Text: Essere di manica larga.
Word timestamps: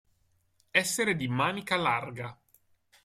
Essere 0.71 1.15
di 1.15 1.27
manica 1.27 1.75
larga. 1.77 2.35